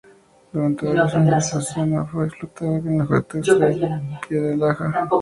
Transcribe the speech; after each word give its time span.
Durante 0.51 0.87
varios 0.87 1.13
años 1.13 1.29
la 1.29 1.41
zona 1.61 2.05
fue 2.05 2.25
explotada 2.25 2.79
con 2.79 2.95
el 2.95 3.01
objeto 3.01 3.33
de 3.37 3.69
extraer 3.71 4.01
piedra 4.27 4.55
laja. 4.57 5.07